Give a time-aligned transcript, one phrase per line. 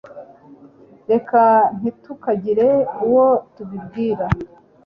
[1.11, 1.39] reka
[1.77, 2.67] ntitukagire
[3.05, 4.25] uwo tubibwira